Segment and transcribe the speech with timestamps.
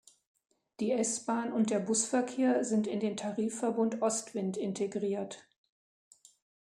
[0.79, 5.43] Die S-Bahn und der Busverkehr sind in den Tarifverbund Ostwind integriert.